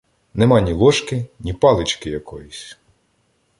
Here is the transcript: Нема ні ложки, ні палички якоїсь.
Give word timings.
Нема 0.33 0.61
ні 0.61 0.73
ложки, 0.73 1.25
ні 1.39 1.53
палички 1.53 2.09
якоїсь. 2.09 2.77